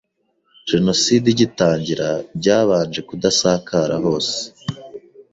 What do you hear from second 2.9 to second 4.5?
kudasakara hose